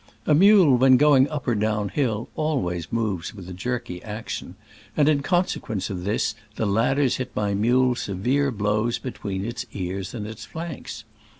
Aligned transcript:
A 0.25 0.33
mule 0.33 0.77
when 0.77 0.97
going 0.97 1.29
up 1.29 1.47
or 1.47 1.53
down 1.53 1.89
hill 1.89 2.27
always 2.35 2.91
moves 2.91 3.35
with 3.35 3.47
a 3.47 3.53
jerky 3.53 4.01
action, 4.01 4.55
and 4.97 5.07
in 5.07 5.21
consequence 5.21 5.91
of 5.91 6.05
this 6.05 6.33
the 6.55 6.65
ladders 6.65 7.17
hit 7.17 7.29
my 7.35 7.53
mule 7.53 7.93
severe 7.93 8.49
blows 8.49 8.97
be 8.97 9.11
tween 9.11 9.45
its 9.45 9.63
ears 9.73 10.15
and 10.15 10.25
its 10.25 10.43
flanks. 10.43 11.03